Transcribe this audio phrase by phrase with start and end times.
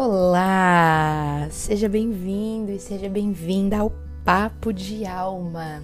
[0.00, 1.48] Olá!
[1.50, 3.92] Seja bem-vindo e seja bem-vinda ao
[4.24, 5.82] Papo de Alma,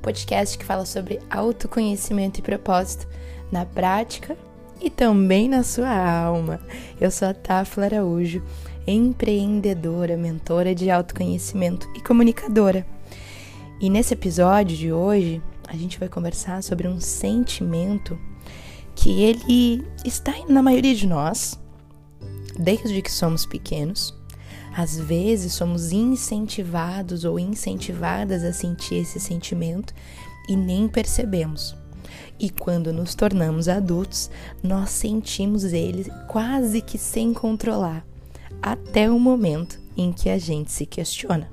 [0.00, 3.06] podcast que fala sobre autoconhecimento e propósito
[3.52, 4.38] na prática
[4.80, 6.60] e também na sua alma.
[6.98, 8.42] Eu sou a Tafla Araújo,
[8.86, 12.86] empreendedora, mentora de autoconhecimento e comunicadora.
[13.78, 18.18] E nesse episódio de hoje, a gente vai conversar sobre um sentimento
[18.94, 21.60] que ele está na maioria de nós,
[22.58, 24.14] desde que somos pequenos.
[24.74, 29.92] Às vezes somos incentivados ou incentivadas a sentir esse sentimento
[30.48, 31.76] e nem percebemos.
[32.38, 34.30] E quando nos tornamos adultos,
[34.62, 38.04] nós sentimos ele quase que sem controlar,
[38.60, 41.50] até o momento em que a gente se questiona.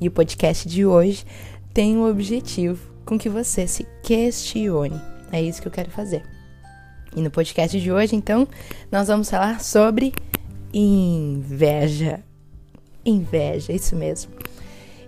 [0.00, 1.24] E o podcast de hoje
[1.72, 5.00] tem o objetivo com que você se questione.
[5.32, 6.33] É isso que eu quero fazer.
[7.16, 8.48] E no podcast de hoje, então,
[8.90, 10.12] nós vamos falar sobre
[10.72, 12.20] inveja.
[13.04, 14.32] Inveja, isso mesmo.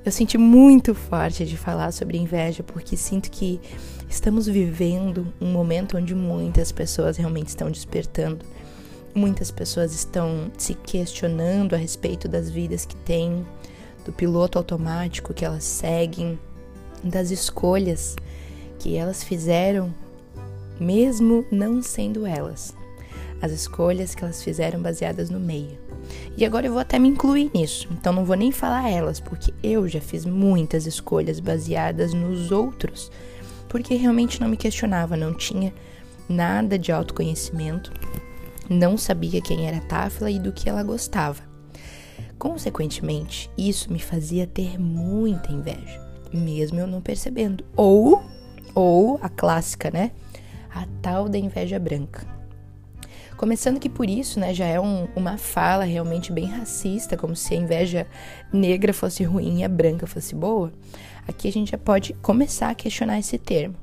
[0.04, 3.60] Eu senti muito forte de falar sobre inveja porque sinto que
[4.08, 8.46] estamos vivendo um momento onde muitas pessoas realmente estão despertando.
[9.12, 13.44] Muitas pessoas estão se questionando a respeito das vidas que têm,
[14.04, 16.38] do piloto automático que elas seguem,
[17.02, 18.14] das escolhas
[18.78, 19.92] que elas fizeram
[20.80, 22.74] mesmo não sendo elas.
[23.40, 25.78] As escolhas que elas fizeram baseadas no meio.
[26.36, 29.52] E agora eu vou até me incluir nisso, então não vou nem falar elas, porque
[29.62, 33.10] eu já fiz muitas escolhas baseadas nos outros,
[33.68, 35.72] porque realmente não me questionava, não tinha
[36.28, 37.92] nada de autoconhecimento,
[38.68, 41.42] não sabia quem era Tafla e do que ela gostava.
[42.38, 46.00] Consequentemente, isso me fazia ter muita inveja,
[46.32, 47.64] mesmo eu não percebendo.
[47.74, 48.22] Ou,
[48.74, 50.10] ou a clássica, né?
[50.76, 52.26] A tal da inveja branca.
[53.36, 57.54] Começando que por isso, né, já é um, uma fala realmente bem racista, como se
[57.54, 58.06] a inveja
[58.52, 60.72] negra fosse ruim e a branca fosse boa.
[61.26, 63.74] Aqui a gente já pode começar a questionar esse termo.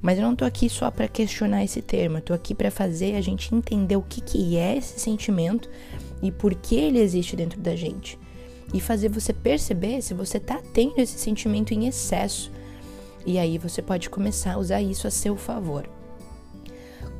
[0.00, 3.16] Mas eu não tô aqui só para questionar esse termo, eu tô aqui para fazer
[3.16, 5.68] a gente entender o que, que é esse sentimento
[6.22, 8.18] e por que ele existe dentro da gente.
[8.72, 12.52] E fazer você perceber se você tá tendo esse sentimento em excesso.
[13.26, 15.97] E aí você pode começar a usar isso a seu favor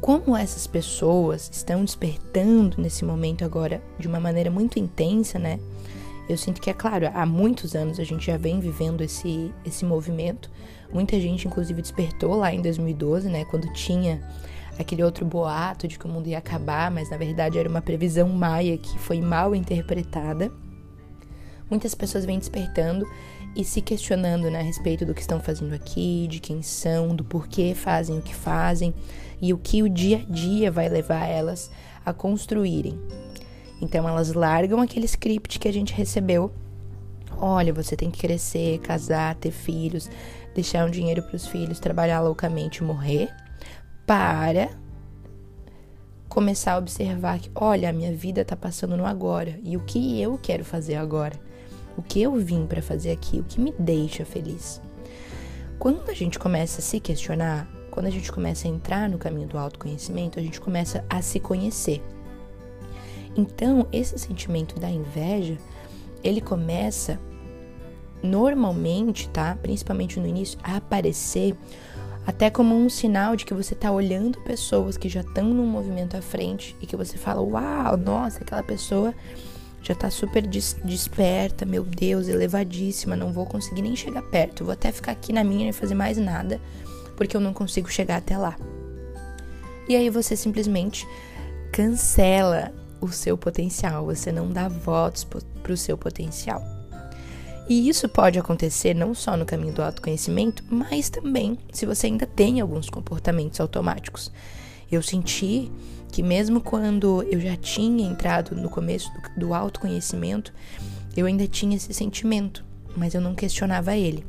[0.01, 5.59] como essas pessoas estão despertando nesse momento agora de uma maneira muito intensa, né?
[6.29, 9.85] Eu sinto que é claro, há muitos anos a gente já vem vivendo esse esse
[9.85, 10.51] movimento.
[10.93, 14.23] Muita gente inclusive despertou lá em 2012, né, quando tinha
[14.79, 18.29] aquele outro boato de que o mundo ia acabar, mas na verdade era uma previsão
[18.29, 20.53] maia que foi mal interpretada.
[21.69, 23.07] Muitas pessoas vêm despertando
[23.55, 27.25] e se questionando né, a respeito do que estão fazendo aqui, de quem são, do
[27.25, 28.95] porquê fazem o que fazem
[29.41, 31.71] e o que o dia a dia vai levar elas
[32.05, 32.99] a construírem.
[33.81, 36.53] Então elas largam aquele script que a gente recebeu.
[37.37, 40.11] Olha, você tem que crescer, casar, ter filhos,
[40.55, 43.29] deixar um dinheiro para os filhos, trabalhar loucamente, morrer,
[44.07, 44.71] para
[46.29, 50.21] começar a observar que, olha, a minha vida está passando no agora e o que
[50.21, 51.39] eu quero fazer agora,
[51.99, 54.81] o que eu vim para fazer aqui, o que me deixa feliz.
[55.81, 59.49] Quando a gente começa a se questionar, quando a gente começa a entrar no caminho
[59.49, 62.01] do autoconhecimento, a gente começa a se conhecer.
[63.37, 65.59] Então, esse sentimento da inveja,
[66.23, 67.19] ele começa
[68.23, 69.59] normalmente, tá?
[69.61, 71.57] Principalmente no início, a aparecer
[72.25, 76.17] até como um sinal de que você está olhando pessoas que já estão num movimento
[76.17, 79.15] à frente e que você fala: "Uau, nossa, aquela pessoa
[79.89, 84.75] já está super des desperta, meu Deus, elevadíssima, não vou conseguir nem chegar perto, vou
[84.75, 86.61] até ficar aqui na minha e fazer mais nada,
[87.17, 88.55] porque eu não consigo chegar até lá.
[89.89, 91.09] E aí você simplesmente
[91.73, 96.63] cancela o seu potencial, você não dá votos para o seu potencial.
[97.67, 102.27] E isso pode acontecer não só no caminho do autoconhecimento, mas também se você ainda
[102.27, 104.31] tem alguns comportamentos automáticos.
[104.91, 105.71] Eu senti
[106.11, 110.53] que, mesmo quando eu já tinha entrado no começo do, do autoconhecimento,
[111.17, 112.65] eu ainda tinha esse sentimento,
[112.97, 114.25] mas eu não questionava ele.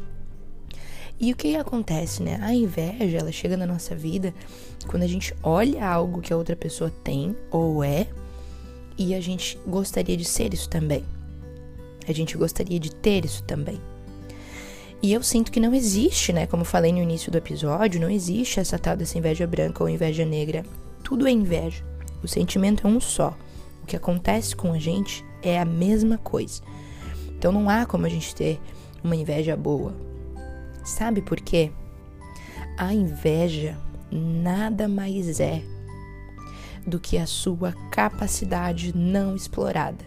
[1.19, 2.39] E o que acontece, né?
[2.42, 4.33] A inveja, ela chega na nossa vida
[4.88, 8.07] quando a gente olha algo que a outra pessoa tem ou é
[8.98, 11.04] e a gente gostaria de ser isso também.
[12.07, 13.80] A gente gostaria de ter isso também.
[15.01, 16.46] E eu sinto que não existe, né?
[16.46, 20.25] Como falei no início do episódio, não existe essa tal dessa inveja branca ou inveja
[20.25, 20.66] negra.
[21.04, 21.84] Tudo é inveja.
[22.22, 23.38] O sentimento é um só.
[23.81, 26.62] O que acontece com a gente é a mesma coisa.
[27.30, 28.60] Então não há como a gente ter
[29.01, 30.10] uma inveja boa
[30.90, 31.72] Sabe por quê?
[32.75, 33.78] A inveja
[34.12, 35.62] nada mais é
[36.86, 40.04] do que a sua capacidade não explorada.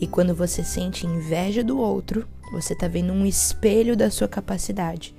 [0.00, 5.14] E quando você sente inveja do outro, você está vendo um espelho da sua capacidade.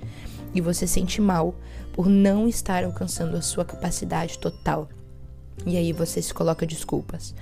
[0.54, 1.56] E você sente mal
[1.92, 4.88] por não estar alcançando a sua capacidade total.
[5.66, 7.34] E aí você se coloca desculpas.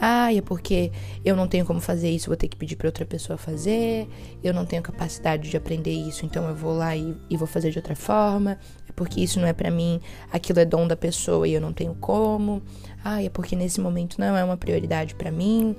[0.00, 0.92] Ah, é porque
[1.24, 4.08] eu não tenho como fazer isso, vou ter que pedir para outra pessoa fazer.
[4.42, 7.70] Eu não tenho capacidade de aprender isso, então eu vou lá e, e vou fazer
[7.70, 8.58] de outra forma.
[8.88, 10.00] É porque isso não é para mim,
[10.32, 12.62] aquilo é dom da pessoa e eu não tenho como.
[13.04, 15.74] Ah, é porque nesse momento não é uma prioridade para mim.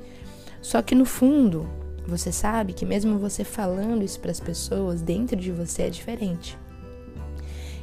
[0.62, 1.70] Só que no fundo,
[2.10, 6.58] você sabe que mesmo você falando isso para as pessoas, dentro de você é diferente.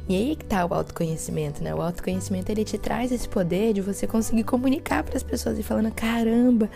[0.09, 1.75] E aí que tá o autoconhecimento, né?
[1.75, 5.63] O autoconhecimento ele te traz esse poder de você conseguir comunicar para as pessoas e
[5.63, 6.69] falando: "Caramba,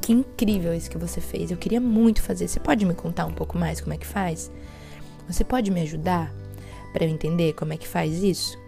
[0.00, 1.50] que incrível isso que você fez.
[1.50, 2.48] Eu queria muito fazer.
[2.48, 4.50] Você pode me contar um pouco mais como é que faz?
[5.26, 6.32] Você pode me ajudar
[6.92, 8.58] para eu entender como é que faz isso?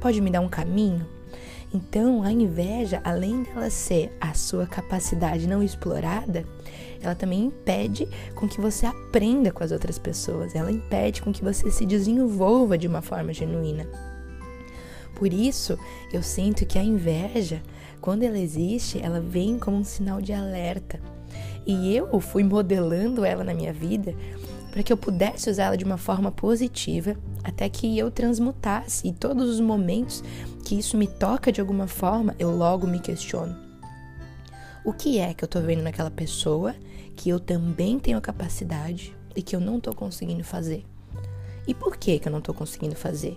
[0.00, 1.04] Pode me dar um caminho?"
[1.72, 6.46] Então, a inveja, além dela ser a sua capacidade não explorada,
[7.00, 11.44] ela também impede com que você aprenda com as outras pessoas, ela impede com que
[11.44, 13.86] você se desenvolva de uma forma genuína.
[15.14, 15.78] Por isso,
[16.12, 17.60] eu sinto que a inveja,
[18.00, 21.00] quando ela existe, ela vem como um sinal de alerta.
[21.66, 24.14] E eu fui modelando ela na minha vida
[24.70, 29.48] para que eu pudesse usá-la de uma forma positiva, até que eu transmutasse e todos
[29.48, 30.22] os momentos
[30.64, 33.56] que isso me toca de alguma forma, eu logo me questiono.
[34.84, 36.74] O que é que eu tô vendo naquela pessoa
[37.18, 40.84] que eu também tenho capacidade e que eu não tô conseguindo fazer?
[41.66, 43.36] E por que que eu não tô conseguindo fazer?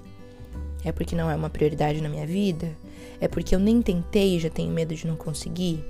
[0.85, 2.77] É porque não é uma prioridade na minha vida?
[3.19, 5.83] É porque eu nem tentei e já tenho medo de não conseguir?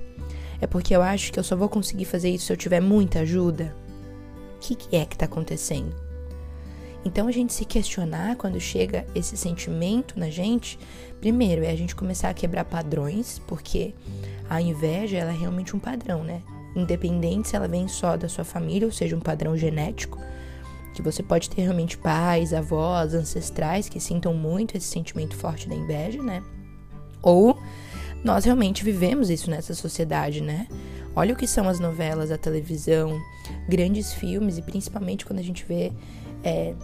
[0.58, 3.20] É porque eu acho que eu só vou conseguir fazer isso se eu tiver muita
[3.20, 3.76] ajuda?
[4.56, 5.94] O que, que é que está acontecendo?
[7.04, 10.78] Então a gente se questionar quando chega esse sentimento na gente,
[11.20, 13.92] primeiro é a gente começar a quebrar padrões, porque
[14.48, 16.40] a inveja ela é realmente um padrão, né?
[16.74, 20.18] Independente se ela vem só da sua família, ou seja, um padrão genético,
[20.94, 25.74] que você pode ter realmente pais, avós, ancestrais que sintam muito esse sentimento forte da
[25.74, 26.42] inveja, né?
[27.22, 27.58] Ou
[28.24, 30.66] nós realmente vivemos isso nessa sociedade, né?
[31.14, 33.20] Olha o que são as novelas, a televisão,
[33.68, 35.92] grandes filmes e principalmente quando a gente vê
[36.42, 36.74] é,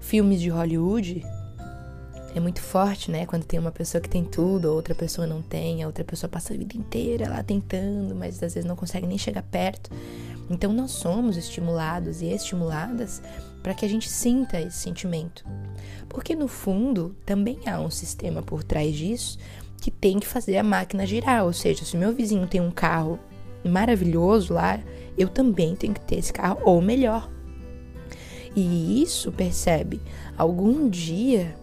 [0.00, 1.22] filmes de Hollywood,
[2.38, 3.26] é muito forte, né?
[3.26, 6.30] Quando tem uma pessoa que tem tudo, a outra pessoa não tem, a outra pessoa
[6.30, 9.90] passa a vida inteira lá tentando, mas às vezes não consegue nem chegar perto.
[10.48, 13.20] Então nós somos estimulados e estimuladas
[13.62, 15.44] para que a gente sinta esse sentimento.
[16.08, 19.38] Porque no fundo também há um sistema por trás disso
[19.80, 23.18] que tem que fazer a máquina girar, ou seja, se meu vizinho tem um carro
[23.64, 24.80] maravilhoso lá,
[25.16, 27.30] eu também tenho que ter esse carro ou melhor.
[28.56, 30.00] E isso, percebe,
[30.36, 31.54] algum dia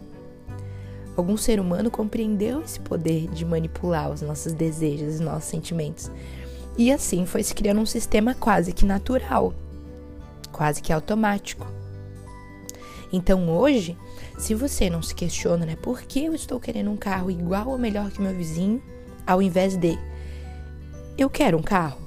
[1.15, 6.11] algum ser humano compreendeu esse poder de manipular os nossos desejos, os nossos sentimentos.
[6.77, 9.53] E assim foi se criando um sistema quase que natural,
[10.51, 11.65] quase que automático.
[13.11, 13.97] Então hoje,
[14.37, 17.77] se você não se questiona, né, por que eu estou querendo um carro igual ou
[17.77, 18.81] melhor que meu vizinho,
[19.25, 19.97] ao invés de
[21.17, 22.01] eu quero um carro?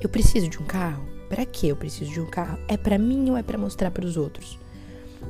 [0.00, 1.02] Eu preciso de um carro?
[1.28, 2.58] Para que eu preciso de um carro?
[2.68, 4.58] É para mim ou é para mostrar para os outros?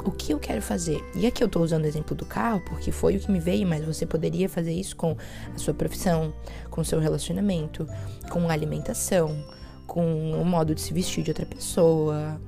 [0.05, 1.03] O que eu quero fazer?
[1.15, 3.67] E aqui eu estou usando o exemplo do carro porque foi o que me veio,
[3.67, 5.17] mas você poderia fazer isso com
[5.55, 6.33] a sua profissão,
[6.71, 7.87] com o seu relacionamento,
[8.31, 9.45] com a alimentação,
[9.87, 12.41] com o modo de se vestir de outra pessoa,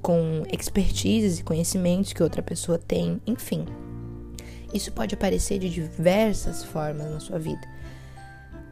[0.00, 3.64] com expertises e conhecimentos que outra pessoa tem, enfim.
[4.72, 7.66] Isso pode aparecer de diversas formas na sua vida.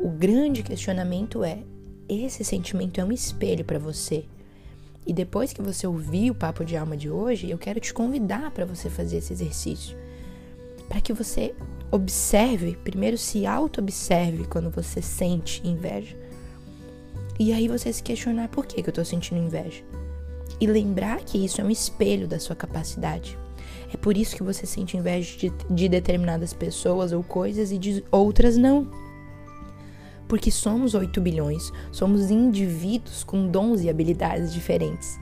[0.00, 1.62] O grande questionamento é:
[2.08, 4.24] esse sentimento é um espelho para você.
[5.06, 8.50] E depois que você ouvir o papo de alma de hoje, eu quero te convidar
[8.52, 9.96] para você fazer esse exercício.
[10.88, 11.54] Para que você
[11.90, 16.16] observe, primeiro se auto-observe quando você sente inveja.
[17.38, 19.82] E aí você se questionar por que, que eu estou sentindo inveja.
[20.60, 23.36] E lembrar que isso é um espelho da sua capacidade.
[23.92, 28.04] É por isso que você sente inveja de, de determinadas pessoas ou coisas e de
[28.10, 28.88] outras não
[30.32, 35.20] porque somos 8 bilhões, somos indivíduos com dons e habilidades diferentes.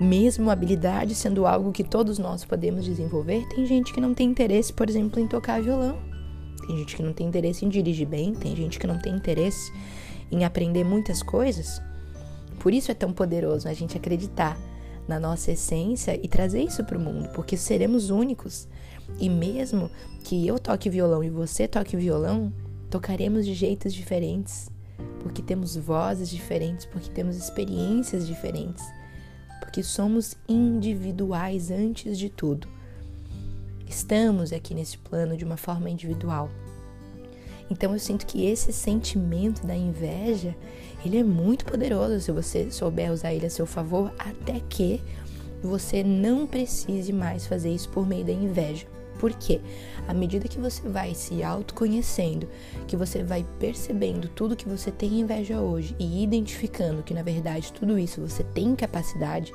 [0.00, 4.72] Mesmo habilidade sendo algo que todos nós podemos desenvolver, tem gente que não tem interesse,
[4.72, 5.96] por exemplo, em tocar violão.
[6.66, 9.72] Tem gente que não tem interesse em dirigir bem, tem gente que não tem interesse
[10.28, 11.80] em aprender muitas coisas.
[12.58, 14.58] Por isso é tão poderoso a gente acreditar
[15.06, 18.66] na nossa essência e trazer isso para o mundo, porque seremos únicos.
[19.20, 19.88] E mesmo
[20.24, 22.52] que eu toque violão e você toque violão,
[22.90, 24.70] Tocaremos de jeitos diferentes,
[25.20, 28.84] porque temos vozes diferentes, porque temos experiências diferentes,
[29.60, 32.68] porque somos individuais antes de tudo.
[33.86, 36.50] Estamos aqui nesse plano de uma forma individual.
[37.70, 40.56] Então eu sinto que esse sentimento da inveja,
[41.04, 45.00] ele é muito poderoso se você souber usar ele a seu favor, até que
[45.62, 48.86] você não precise mais fazer isso por meio da inveja.
[49.18, 49.60] Por quê?
[50.06, 52.48] À medida que você vai se autoconhecendo,
[52.86, 57.72] que você vai percebendo tudo que você tem inveja hoje e identificando que na verdade
[57.72, 59.52] tudo isso você tem capacidade,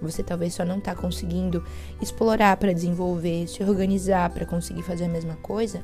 [0.00, 1.64] você talvez só não está conseguindo
[2.00, 5.82] explorar para desenvolver, se organizar para conseguir fazer a mesma coisa.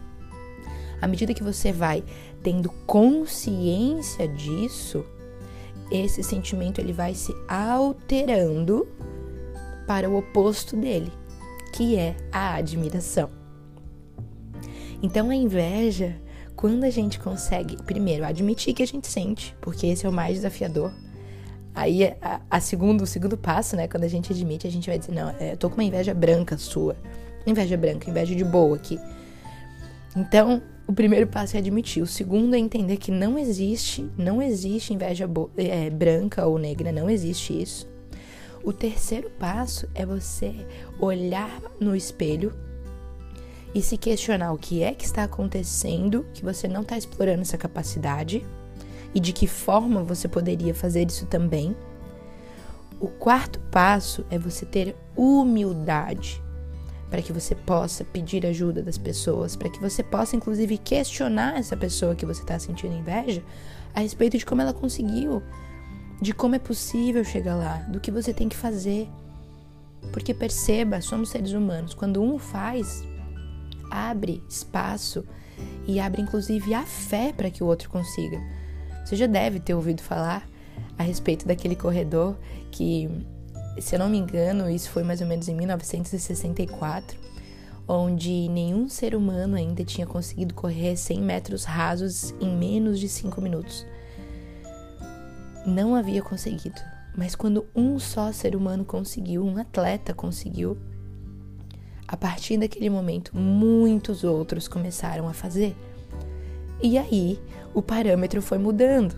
[1.00, 2.04] À medida que você vai
[2.42, 5.04] tendo consciência disso,
[5.90, 8.86] esse sentimento ele vai se alterando
[9.86, 11.12] para o oposto dele,
[11.74, 13.28] que é a admiração.
[15.02, 16.14] Então a inveja,
[16.54, 20.36] quando a gente consegue, primeiro, admitir que a gente sente, porque esse é o mais
[20.36, 20.92] desafiador.
[21.74, 24.96] Aí a, a segundo, o segundo passo, né, quando a gente admite, a gente vai
[24.96, 26.96] dizer, não, é, eu tô com uma inveja branca sua.
[27.44, 28.96] Inveja branca, inveja de boa aqui.
[30.16, 32.04] Então, o primeiro passo é admitir.
[32.04, 37.10] O segundo é entender que não existe, não existe inveja é, branca ou negra, não
[37.10, 37.92] existe isso.
[38.64, 40.54] O terceiro passo é você
[40.98, 42.50] olhar no espelho
[43.74, 47.58] e se questionar o que é que está acontecendo, que você não está explorando essa
[47.58, 48.42] capacidade
[49.14, 51.76] e de que forma você poderia fazer isso também.
[52.98, 56.42] O quarto passo é você ter humildade
[57.10, 61.76] para que você possa pedir ajuda das pessoas, para que você possa inclusive questionar essa
[61.76, 63.42] pessoa que você está sentindo inveja
[63.94, 65.42] a respeito de como ela conseguiu
[66.20, 69.08] de como é possível chegar lá, do que você tem que fazer.
[70.12, 71.94] Porque perceba, somos seres humanos.
[71.94, 73.02] Quando um faz,
[73.90, 75.24] abre espaço
[75.86, 78.40] e abre inclusive a fé para que o outro consiga.
[79.04, 80.48] Você já deve ter ouvido falar
[80.98, 82.36] a respeito daquele corredor
[82.70, 83.08] que,
[83.78, 87.18] se eu não me engano, isso foi mais ou menos em 1964,
[87.86, 93.40] onde nenhum ser humano ainda tinha conseguido correr 100 metros rasos em menos de 5
[93.40, 93.86] minutos
[95.66, 96.80] não havia conseguido.
[97.16, 100.76] Mas quando um só ser humano conseguiu, um atleta conseguiu,
[102.06, 105.76] a partir daquele momento, muitos outros começaram a fazer.
[106.82, 107.40] E aí,
[107.72, 109.14] o parâmetro foi mudando.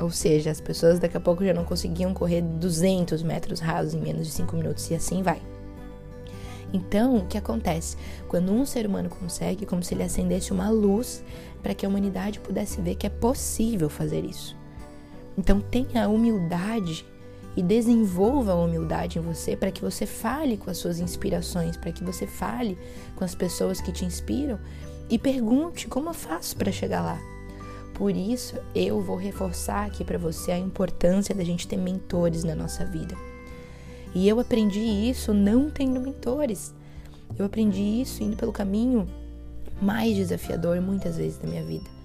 [0.00, 4.00] Ou seja, as pessoas daqui a pouco já não conseguiam correr 200 metros rasos em
[4.00, 5.42] menos de 5 minutos e assim vai.
[6.72, 7.96] Então, o que acontece?
[8.28, 11.24] Quando um ser humano consegue, como se ele acendesse uma luz
[11.62, 14.57] para que a humanidade pudesse ver que é possível fazer isso.
[15.38, 17.06] Então tenha humildade
[17.56, 21.92] e desenvolva a humildade em você para que você fale com as suas inspirações, para
[21.92, 22.76] que você fale
[23.14, 24.58] com as pessoas que te inspiram
[25.08, 27.20] e pergunte como eu faço para chegar lá.
[27.94, 32.56] Por isso, eu vou reforçar aqui para você a importância da gente ter mentores na
[32.56, 33.16] nossa vida.
[34.14, 36.74] E eu aprendi isso não tendo mentores.
[37.38, 39.06] Eu aprendi isso indo pelo caminho
[39.80, 41.97] mais desafiador muitas vezes da minha vida.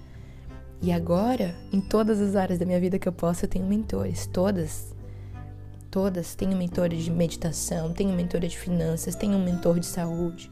[0.82, 4.26] E agora, em todas as áreas da minha vida que eu posso, eu tenho mentores,
[4.26, 4.94] todas.
[5.90, 6.34] Todas.
[6.34, 10.50] Tenho mentores de meditação, tenho mentora de finanças, tenho um mentor de saúde.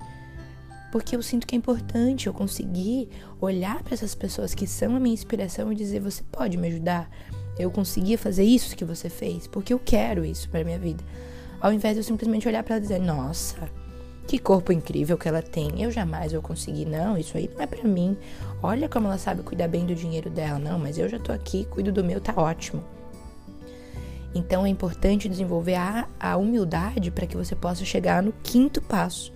[0.91, 3.09] Porque eu sinto que é importante eu conseguir
[3.41, 7.11] olhar para essas pessoas que são a minha inspiração e dizer: você pode me ajudar?
[7.59, 11.02] Eu consegui fazer isso que você fez, porque eu quero isso para minha vida.
[11.61, 13.71] Ao invés de eu simplesmente olhar para ela e dizer: nossa,
[14.26, 15.83] que corpo incrível que ela tem.
[15.83, 17.17] Eu jamais vou conseguir, não.
[17.17, 18.17] Isso aí não é para mim.
[18.62, 20.59] Olha como ela sabe cuidar bem do dinheiro dela.
[20.59, 22.83] Não, mas eu já tô aqui, cuido do meu, tá ótimo.
[24.35, 29.33] Então é importante desenvolver a, a humildade para que você possa chegar no quinto passo,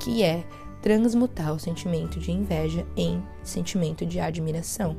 [0.00, 0.44] que é
[0.82, 4.96] transmutar o sentimento de inveja em sentimento de admiração.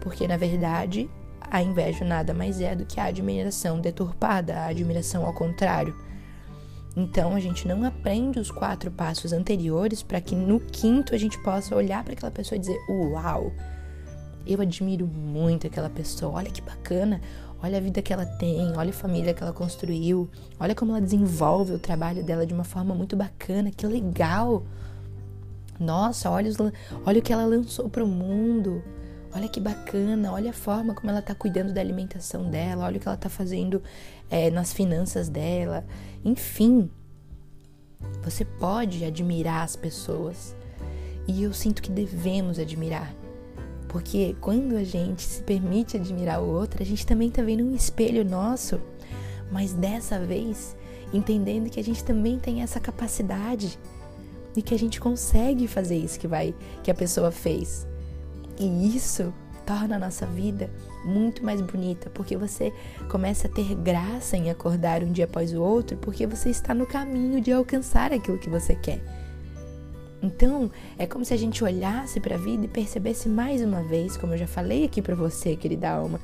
[0.00, 1.08] Porque na verdade,
[1.40, 5.94] a inveja nada mais é do que a admiração deturpada, a admiração ao contrário.
[6.96, 11.36] Então a gente não aprende os quatro passos anteriores para que no quinto a gente
[11.42, 13.52] possa olhar para aquela pessoa e dizer: Uau,
[14.46, 17.20] eu admiro muito aquela pessoa, olha que bacana,
[17.62, 21.00] olha a vida que ela tem, olha a família que ela construiu, olha como ela
[21.00, 24.64] desenvolve o trabalho dela de uma forma muito bacana, que legal.
[25.80, 26.56] Nossa, olha, os,
[27.04, 28.82] olha o que ela lançou para o mundo.
[29.34, 33.00] Olha que bacana, olha a forma como ela está cuidando da alimentação dela, olha o
[33.00, 33.82] que ela está fazendo
[34.30, 35.84] é, nas finanças dela.
[36.24, 36.90] Enfim,
[38.22, 40.54] você pode admirar as pessoas.
[41.26, 43.14] E eu sinto que devemos admirar.
[43.88, 47.74] Porque quando a gente se permite admirar o outro, a gente também está vendo um
[47.74, 48.80] espelho nosso.
[49.52, 50.76] Mas dessa vez,
[51.12, 53.78] entendendo que a gente também tem essa capacidade
[54.56, 57.86] e que a gente consegue fazer isso que vai que a pessoa fez.
[58.58, 59.32] E isso
[59.64, 60.70] torna a nossa vida
[61.04, 62.72] muito mais bonita, porque você
[63.08, 66.86] começa a ter graça em acordar um dia após o outro, porque você está no
[66.86, 69.00] caminho de alcançar aquilo que você quer.
[70.22, 74.16] Então, é como se a gente olhasse para a vida e percebesse mais uma vez,
[74.16, 76.18] como eu já falei aqui para você, querida alma,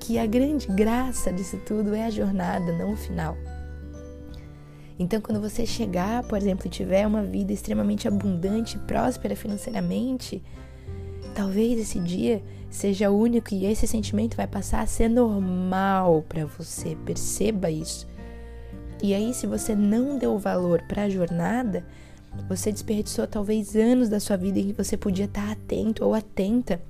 [0.00, 3.36] que a grande graça disso tudo é a jornada, não o final.
[4.98, 10.42] Então, quando você chegar, por exemplo, e tiver uma vida extremamente abundante, próspera financeiramente,
[11.34, 16.96] talvez esse dia seja único e esse sentimento vai passar a ser normal para você.
[17.04, 18.06] Perceba isso.
[19.02, 21.84] E aí, se você não deu valor para a jornada,
[22.48, 26.80] você desperdiçou talvez anos da sua vida em que você podia estar atento ou atenta,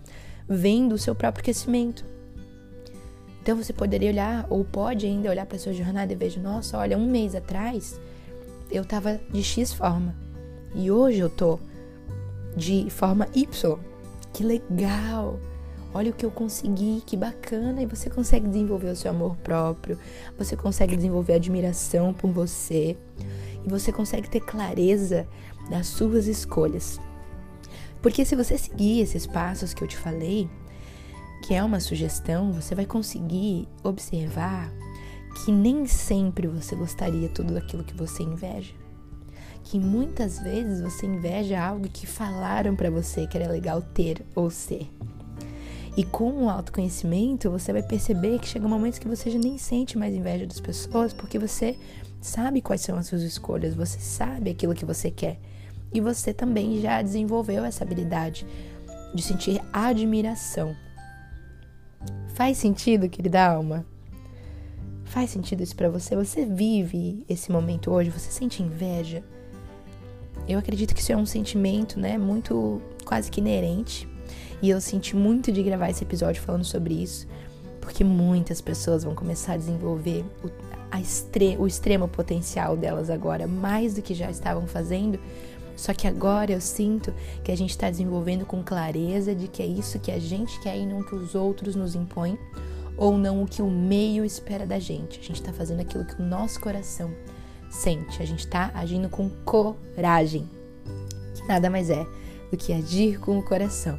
[0.48, 2.04] vendo o seu próprio crescimento.
[3.42, 6.96] Então você poderia olhar, ou pode ainda olhar para sua jornada e veja, nossa, olha,
[6.96, 8.00] um mês atrás
[8.70, 10.14] eu estava de X forma
[10.74, 11.58] e hoje eu tô
[12.56, 13.91] de forma Y.
[14.32, 15.38] Que legal!
[15.94, 17.82] Olha o que eu consegui, que bacana!
[17.82, 19.98] E você consegue desenvolver o seu amor próprio,
[20.38, 22.96] você consegue desenvolver admiração por você
[23.64, 25.28] e você consegue ter clareza
[25.68, 26.98] das suas escolhas.
[28.00, 30.48] Porque se você seguir esses passos que eu te falei,
[31.42, 34.72] que é uma sugestão, você vai conseguir observar
[35.44, 38.81] que nem sempre você gostaria tudo aquilo que você inveja.
[39.72, 44.50] Que muitas vezes você inveja algo que falaram para você que era legal ter ou
[44.50, 44.86] ser.
[45.96, 49.96] E com o autoconhecimento, você vai perceber que chega momentos que você já nem sente
[49.96, 51.74] mais inveja das pessoas, porque você
[52.20, 55.40] sabe quais são as suas escolhas, você sabe aquilo que você quer.
[55.90, 58.46] E você também já desenvolveu essa habilidade
[59.14, 60.76] de sentir admiração
[62.34, 63.86] Faz sentido, querida alma?
[65.06, 66.14] Faz sentido isso para você?
[66.14, 68.10] Você vive esse momento hoje?
[68.10, 69.24] Você sente inveja?
[70.48, 74.08] Eu acredito que isso é um sentimento, né, muito quase que inerente.
[74.60, 77.26] E eu senti muito de gravar esse episódio falando sobre isso,
[77.80, 80.48] porque muitas pessoas vão começar a desenvolver o,
[80.90, 80.98] a
[81.58, 85.18] o extremo potencial delas agora, mais do que já estavam fazendo,
[85.76, 89.66] só que agora eu sinto que a gente está desenvolvendo com clareza de que é
[89.66, 92.38] isso que a gente quer e não o que os outros nos impõem,
[92.96, 95.18] ou não o que o meio espera da gente.
[95.18, 97.10] A gente está fazendo aquilo que o nosso coração
[97.72, 98.22] sente.
[98.22, 100.48] A gente está agindo com coragem,
[101.34, 102.06] que nada mais é
[102.50, 103.98] do que agir com o coração.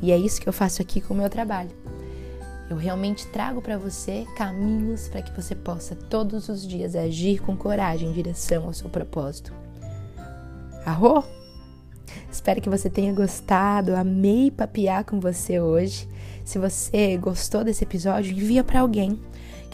[0.00, 1.70] E é isso que eu faço aqui com o meu trabalho.
[2.68, 7.56] Eu realmente trago para você caminhos para que você possa todos os dias agir com
[7.56, 9.52] coragem em direção ao seu propósito.
[10.84, 11.24] Arro?
[12.30, 13.94] Espero que você tenha gostado.
[13.94, 16.08] Amei papiar com você hoje.
[16.44, 19.18] Se você gostou desse episódio, envia para alguém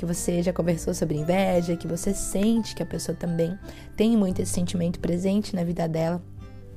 [0.03, 3.57] que você já conversou sobre inveja, que você sente que a pessoa também
[3.97, 6.21] tem muito esse sentimento presente na vida dela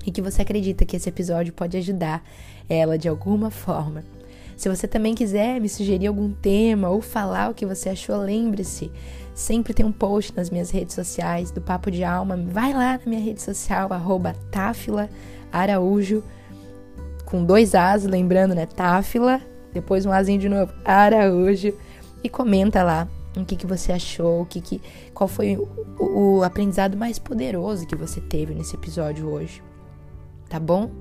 [0.05, 2.23] e que você acredita que esse episódio pode ajudar
[2.69, 4.03] ela de alguma forma.
[4.55, 8.91] Se você também quiser me sugerir algum tema ou falar o que você achou, lembre-se
[9.33, 12.37] Sempre tem um post nas minhas redes sociais do Papo de Alma.
[12.37, 14.35] Vai lá na minha rede social, arroba
[15.51, 16.23] Araújo,
[17.25, 18.65] com dois As, lembrando, né?
[18.65, 19.41] Táfila,
[19.73, 21.73] depois um Azinho de novo, Araújo.
[22.23, 23.09] E comenta lá
[23.43, 24.81] o que, que você achou, o que, que,
[25.13, 29.61] qual foi o, o aprendizado mais poderoso que você teve nesse episódio hoje.
[30.49, 30.91] Tá bom?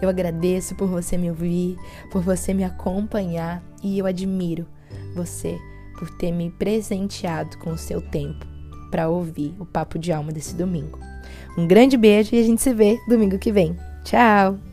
[0.00, 1.76] Eu agradeço por você me ouvir,
[2.10, 4.66] por você me acompanhar e eu admiro
[5.14, 5.58] você
[5.98, 8.46] por ter me presenteado com o seu tempo
[8.90, 10.98] para ouvir o papo de alma desse domingo.
[11.56, 13.76] Um grande beijo e a gente se vê domingo que vem.
[14.04, 14.67] Tchau!